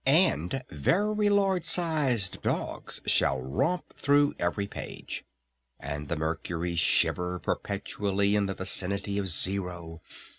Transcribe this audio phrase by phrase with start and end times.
[0.03, 5.23] And very large sized dogs shall romp through every page!
[5.79, 10.01] And the mercury shiver perpetually in the vicinity of zero!